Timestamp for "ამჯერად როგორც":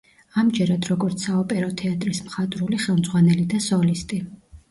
0.43-1.25